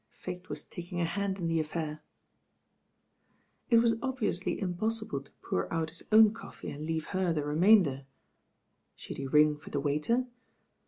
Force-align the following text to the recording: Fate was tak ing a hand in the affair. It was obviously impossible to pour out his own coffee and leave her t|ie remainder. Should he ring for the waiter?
Fate 0.17 0.49
was 0.49 0.63
tak 0.63 0.91
ing 0.91 0.99
a 0.99 1.05
hand 1.05 1.37
in 1.37 1.45
the 1.45 1.59
affair. 1.59 2.01
It 3.69 3.77
was 3.77 3.97
obviously 4.01 4.59
impossible 4.59 5.21
to 5.21 5.31
pour 5.43 5.71
out 5.71 5.89
his 5.91 6.01
own 6.11 6.33
coffee 6.33 6.71
and 6.71 6.87
leave 6.87 7.05
her 7.13 7.31
t|ie 7.31 7.43
remainder. 7.43 8.07
Should 8.95 9.17
he 9.17 9.27
ring 9.27 9.55
for 9.57 9.69
the 9.69 9.79
waiter? 9.79 10.25